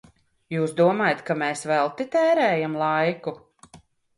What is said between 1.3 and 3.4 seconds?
mēs velti tērējam laiku?